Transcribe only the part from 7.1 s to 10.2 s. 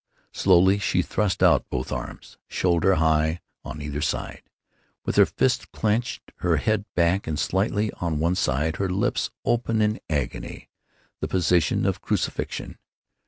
and slightly on one side; her lips open in